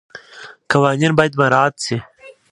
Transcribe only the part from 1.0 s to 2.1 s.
باید مراعات شي.